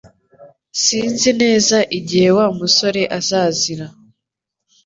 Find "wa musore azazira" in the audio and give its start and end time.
2.37-3.85